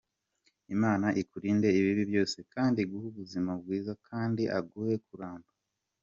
[0.75, 5.49] Imana ikurinde ibibi byose kandi iguhe ubuzima bwiza kandi aguhe kuramba.